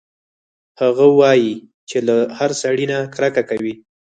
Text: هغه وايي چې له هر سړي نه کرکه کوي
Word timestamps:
هغه 0.81 1.05
وايي 1.19 1.53
چې 1.89 1.97
له 2.07 2.17
هر 2.37 2.51
سړي 2.61 2.85
نه 2.91 2.99
کرکه 3.13 3.43
کوي 3.49 3.73